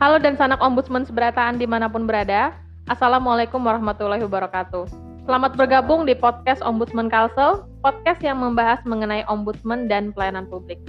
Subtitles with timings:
[0.00, 2.56] Halo dan sanak ombudsman seberataan di mana pun berada.
[2.88, 4.88] Assalamualaikum warahmatullahi wabarakatuh.
[5.28, 10.80] Selamat bergabung di podcast Ombudsman Kalsel, podcast yang membahas mengenai ombudsman dan pelayanan publik.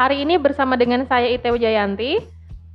[0.00, 2.24] Hari ini bersama dengan saya Ite Wijayanti,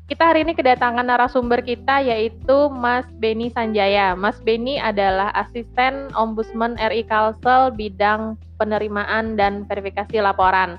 [0.05, 4.14] kita hari ini kedatangan narasumber kita yaitu Mas Beni Sanjaya.
[4.14, 10.78] Mas Beni adalah asisten Ombudsman RI Kalsel bidang penerimaan dan verifikasi laporan.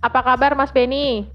[0.00, 1.28] Apa kabar Mas Beni?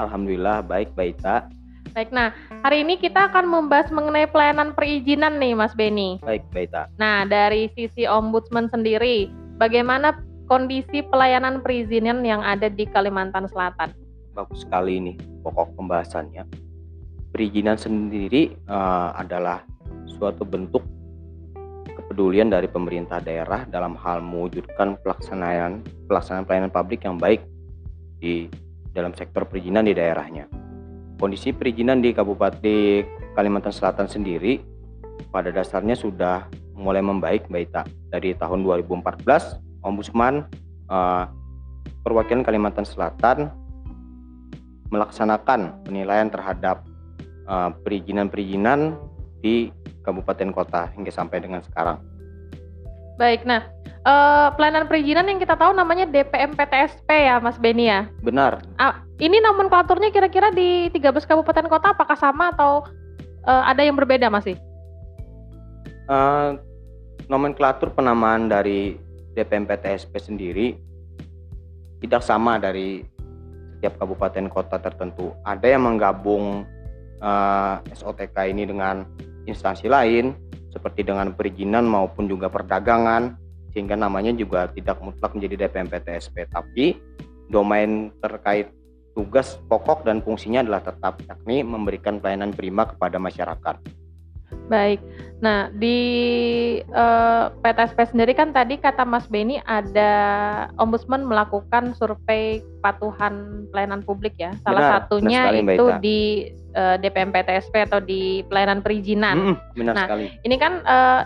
[0.00, 1.52] Alhamdulillah baik Baik tak.
[1.92, 2.32] Baik, nah
[2.64, 6.16] hari ini kita akan membahas mengenai pelayanan perizinan nih Mas Beni.
[6.24, 6.88] Baik tak.
[6.96, 9.28] Nah dari sisi Ombudsman sendiri,
[9.60, 10.16] bagaimana
[10.48, 13.92] kondisi pelayanan perizinan yang ada di Kalimantan Selatan.
[14.32, 15.12] Bagus sekali ini
[15.44, 16.48] pokok pembahasannya.
[17.32, 19.60] Perizinan sendiri uh, adalah
[20.16, 20.84] suatu bentuk
[21.92, 27.44] kepedulian dari pemerintah daerah dalam hal mewujudkan pelaksanaan pelaksanaan pelayanan publik yang baik
[28.16, 28.48] di
[28.96, 30.61] dalam sektor perizinan di daerahnya.
[31.22, 33.06] Kondisi perizinan di Kabupaten
[33.38, 34.58] Kalimantan Selatan sendiri
[35.30, 39.22] pada dasarnya sudah mulai membaik baik tak dari tahun 2014
[39.86, 40.50] Ombudsman
[40.90, 41.30] uh,
[42.02, 43.54] perwakilan Kalimantan Selatan
[44.90, 46.82] melaksanakan penilaian terhadap
[47.46, 48.98] uh, perizinan-perizinan
[49.38, 49.70] di
[50.02, 52.02] kabupaten kota hingga sampai dengan sekarang.
[53.14, 53.70] Baik, nah
[54.06, 58.06] uh, pelayanan perizinan yang kita tahu namanya DPM PTSP ya, Mas Beni ya.
[58.22, 58.62] Benar.
[58.78, 62.86] Uh, ini nomenklaturnya kira-kira di 13 kabupaten kota apakah sama atau
[63.46, 64.58] uh, ada yang berbeda masih?
[66.10, 66.58] Uh,
[67.30, 68.98] nomenklatur penamaan dari
[69.32, 70.66] DPMPTSP sendiri
[72.02, 73.06] tidak sama dari
[73.78, 75.34] setiap kabupaten kota tertentu.
[75.42, 76.62] Ada yang menggabung
[77.18, 79.02] uh, eh, SOTK ini dengan
[79.46, 80.34] instansi lain
[80.70, 83.41] seperti dengan perizinan maupun juga perdagangan
[83.72, 86.96] sehingga namanya juga tidak mutlak menjadi DPMPTSP tapi
[87.48, 88.72] domain terkait
[89.12, 93.76] tugas pokok dan fungsinya adalah tetap yakni memberikan pelayanan prima kepada masyarakat.
[94.68, 95.00] Baik.
[95.42, 95.98] Nah, di
[96.92, 100.12] uh, eh, PTSP sendiri kan tadi kata Mas Beni ada
[100.78, 104.54] ombudsman melakukan survei kepatuhan pelayanan publik ya.
[104.62, 106.20] Salah benar, satunya benar itu di
[106.78, 109.36] uh, eh, DPM PTSP atau di pelayanan perizinan.
[109.36, 110.26] Mm, benar nah, sekali.
[110.46, 111.20] Ini kan uh,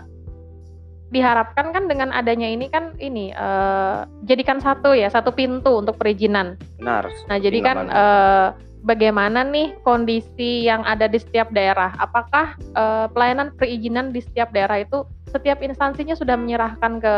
[1.07, 6.59] diharapkan kan dengan adanya ini kan ini uh, jadikan satu ya satu pintu untuk perizinan.
[6.75, 7.07] Benar.
[7.31, 8.47] Nah, jadi kan uh,
[8.83, 11.95] bagaimana nih kondisi yang ada di setiap daerah?
[11.95, 17.15] Apakah uh, pelayanan perizinan di setiap daerah itu setiap instansinya sudah menyerahkan ke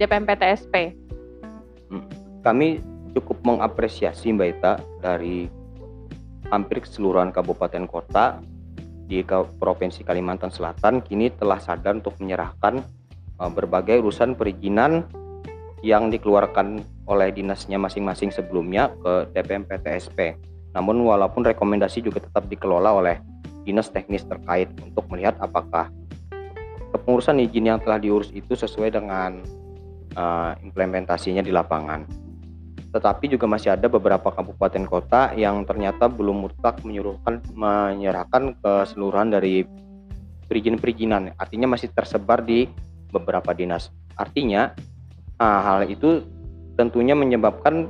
[0.00, 0.92] DPM PTSP?
[1.88, 2.04] Hmm.
[2.44, 2.84] Kami
[3.16, 5.48] cukup mengapresiasi Mbak Ita dari
[6.52, 8.36] hampir keseluruhan kabupaten kota
[9.04, 9.20] di
[9.60, 12.84] Provinsi Kalimantan Selatan kini telah sadar untuk menyerahkan
[13.38, 15.04] berbagai urusan perizinan
[15.84, 20.38] yang dikeluarkan oleh dinasnya masing-masing sebelumnya ke DPM PTSP
[20.74, 23.16] namun walaupun rekomendasi juga tetap dikelola oleh
[23.62, 25.88] dinas teknis terkait untuk melihat apakah
[26.90, 29.40] kepengurusan izin yang telah diurus itu sesuai dengan
[30.18, 32.04] uh, implementasinya di lapangan.
[32.90, 39.66] Tetapi juga masih ada beberapa kabupaten kota yang ternyata belum mutlak menyuruhkan menyerahkan keseluruhan dari
[40.46, 41.34] perizinan-perizinan.
[41.34, 42.70] Artinya masih tersebar di
[43.14, 43.94] beberapa dinas.
[44.18, 44.74] Artinya
[45.38, 46.26] uh, hal itu
[46.74, 47.86] tentunya menyebabkan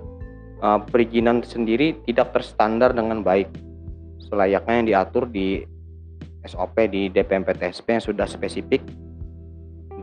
[0.61, 3.49] uh, perizinan sendiri tidak terstandar dengan baik
[4.29, 5.65] selayaknya yang diatur di
[6.45, 8.85] SOP di DPM PTSP yang sudah spesifik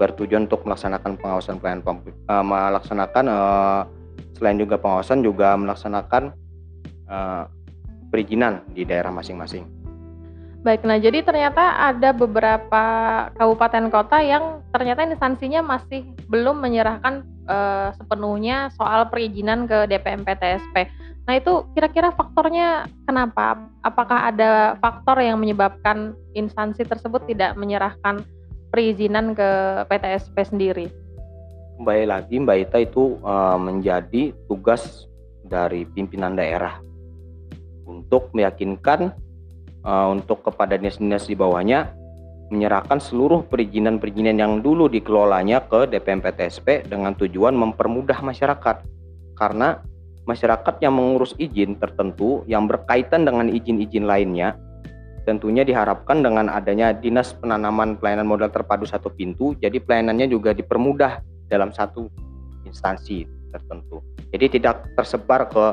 [0.02, 1.86] bertujuan untuk melaksanakan pengawasan pelayanan
[2.26, 3.82] uh, melaksanakan uh,
[4.34, 6.34] selain juga pengawasan juga melaksanakan
[7.06, 7.46] uh,
[8.10, 9.81] perizinan di daerah masing-masing.
[10.62, 12.84] Baik, nah jadi ternyata ada beberapa
[13.34, 20.86] kabupaten kota yang ternyata instansinya masih belum menyerahkan uh, sepenuhnya soal perizinan ke DPM PTSP.
[21.26, 23.58] Nah itu kira-kira faktornya kenapa?
[23.82, 28.22] Apakah ada faktor yang menyebabkan instansi tersebut tidak menyerahkan
[28.70, 29.50] perizinan ke
[29.90, 30.86] PTSP sendiri?
[31.82, 35.10] Kembali lagi Mbak Ita itu uh, menjadi tugas
[35.42, 36.78] dari pimpinan daerah
[37.90, 39.10] untuk meyakinkan
[39.86, 41.94] uh, untuk kepada dinas-dinas di bawahnya
[42.52, 48.84] menyerahkan seluruh perizinan-perizinan yang dulu dikelolanya ke DPM PTSP dengan tujuan mempermudah masyarakat.
[49.40, 49.80] Karena
[50.28, 54.60] masyarakat yang mengurus izin tertentu yang berkaitan dengan izin-izin lainnya
[55.24, 61.22] tentunya diharapkan dengan adanya Dinas Penanaman Pelayanan Modal Terpadu satu pintu, jadi pelayanannya juga dipermudah
[61.46, 62.10] dalam satu
[62.66, 64.02] instansi tertentu.
[64.34, 65.66] Jadi tidak tersebar ke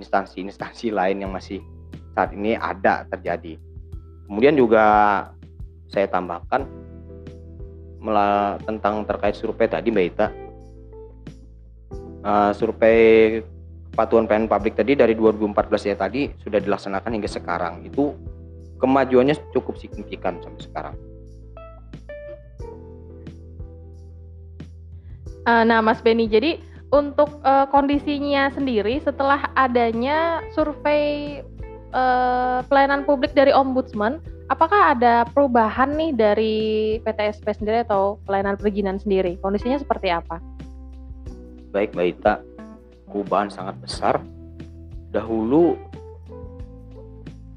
[0.00, 1.60] instansi-instansi lain yang masih
[2.16, 3.60] saat ini ada terjadi.
[4.24, 4.84] Kemudian juga
[5.92, 6.64] saya tambahkan
[8.64, 10.26] tentang terkait survei tadi Mbak Ita.
[12.26, 13.38] Uh, survei
[13.94, 17.86] kepatuhan pelayanan publik tadi dari 2014 ya tadi sudah dilaksanakan hingga sekarang.
[17.86, 18.16] Itu
[18.82, 20.96] kemajuannya cukup signifikan sampai sekarang.
[25.46, 26.58] Uh, nah, Mas Beni, jadi
[26.90, 31.42] untuk uh, kondisinya sendiri setelah adanya survei
[31.96, 34.20] uh, pelayanan publik dari Ombudsman,
[34.52, 36.56] apakah ada perubahan nih dari
[37.02, 39.40] PTSP sendiri atau pelayanan perizinan sendiri?
[39.40, 40.38] Kondisinya seperti apa?
[41.72, 42.34] Baik, Mbak Ita,
[43.08, 44.14] perubahan sangat besar.
[45.10, 45.80] Dahulu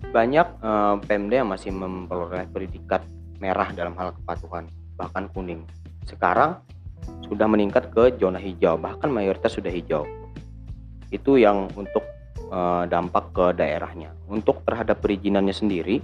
[0.09, 3.05] banyak uh, Pemda yang masih memperoleh predikat
[3.37, 4.65] merah dalam hal kepatuhan,
[4.97, 5.63] bahkan kuning.
[6.09, 6.57] Sekarang
[7.29, 10.09] sudah meningkat ke zona hijau, bahkan mayoritas sudah hijau.
[11.13, 12.01] Itu yang untuk
[12.49, 14.13] uh, dampak ke daerahnya.
[14.29, 16.01] Untuk terhadap perizinannya sendiri,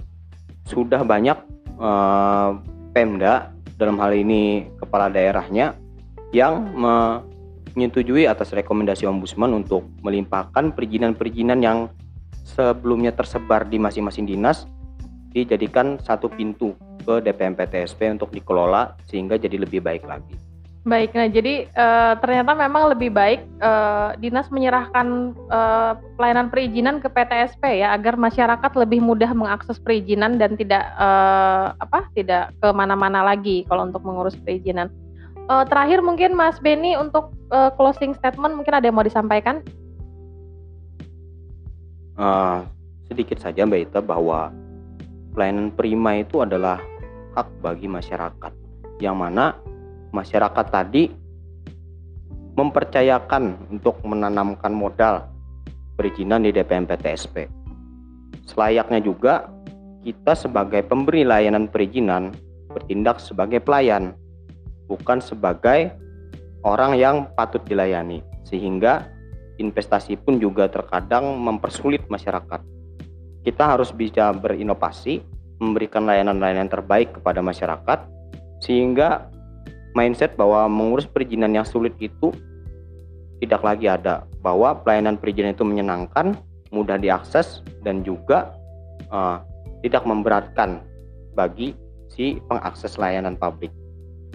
[0.66, 1.38] sudah banyak
[1.78, 2.58] uh,
[2.90, 5.76] Pemda dalam hal ini kepala daerahnya
[6.32, 6.72] yang
[7.76, 11.92] menyetujui atas rekomendasi Ombudsman untuk melimpahkan perizinan-perizinan yang
[12.42, 14.64] sebelumnya tersebar di masing-masing dinas
[15.36, 16.72] dijadikan satu pintu
[17.04, 20.45] ke DPM PTSP untuk dikelola sehingga jadi lebih baik lagi.
[20.86, 27.10] Baik, nah jadi uh, ternyata memang lebih baik uh, dinas menyerahkan uh, pelayanan perizinan ke
[27.10, 30.86] PTSP ya agar masyarakat lebih mudah mengakses perizinan dan tidak
[31.82, 34.86] apa tidak ke mana-mana lagi kalau untuk mengurus perizinan.
[35.46, 37.34] Terakhir mungkin Mas Beni untuk
[37.78, 39.62] closing statement mungkin ada yang mau disampaikan?
[42.14, 42.62] Uh,
[43.10, 44.54] sedikit saja Mbak Ita bahwa
[45.34, 46.78] pelayanan prima itu adalah
[47.34, 48.52] hak bagi masyarakat
[49.02, 49.54] yang mana
[50.10, 51.10] masyarakat tadi
[52.56, 55.28] mempercayakan untuk menanamkan modal
[55.96, 57.48] perizinan di DPM PTSP.
[58.48, 59.48] Selayaknya juga
[60.06, 62.32] kita sebagai pemberi layanan perizinan
[62.70, 64.16] bertindak sebagai pelayan,
[64.88, 65.92] bukan sebagai
[66.64, 69.08] orang yang patut dilayani, sehingga
[69.56, 72.60] investasi pun juga terkadang mempersulit masyarakat.
[73.44, 75.24] Kita harus bisa berinovasi,
[75.60, 77.98] memberikan layanan-layanan terbaik kepada masyarakat,
[78.60, 79.32] sehingga
[79.96, 82.28] mindset bahwa mengurus perizinan yang sulit itu
[83.40, 86.36] tidak lagi ada bahwa pelayanan perizinan itu menyenangkan,
[86.68, 88.52] mudah diakses dan juga
[89.08, 89.40] uh,
[89.80, 90.84] tidak memberatkan
[91.32, 91.72] bagi
[92.12, 93.72] si pengakses layanan publik.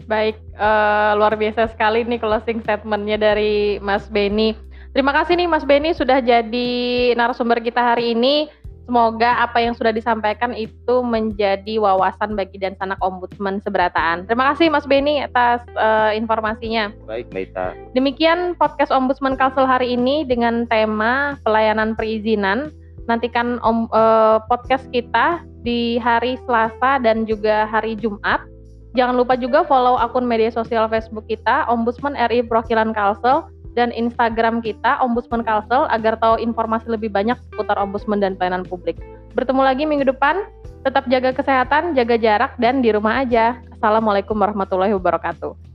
[0.09, 4.57] Baik, uh, luar biasa sekali nih closing statementnya dari Mas Beni.
[4.91, 6.69] Terima kasih nih Mas Beni sudah jadi
[7.15, 8.49] narasumber kita hari ini.
[8.85, 14.25] Semoga apa yang sudah disampaikan itu menjadi wawasan bagi dan sanak ombudsman seberataan.
[14.25, 16.89] Terima kasih Mas Beni atas uh, informasinya.
[17.05, 22.73] Baik, Mbak Demikian podcast Ombudsman Kalsel hari ini dengan tema pelayanan perizinan.
[23.05, 28.41] Nantikan om, uh, podcast kita di hari Selasa dan juga hari Jumat.
[28.91, 34.59] Jangan lupa juga follow akun media sosial Facebook kita Ombudsman RI Perwakilan Kalsel dan Instagram
[34.59, 38.99] kita Ombudsman Kalsel agar tahu informasi lebih banyak seputar Ombudsman dan pelayanan publik.
[39.33, 40.43] Bertemu lagi minggu depan.
[40.81, 43.61] Tetap jaga kesehatan, jaga jarak, dan di rumah aja.
[43.77, 45.70] Assalamualaikum warahmatullahi wabarakatuh.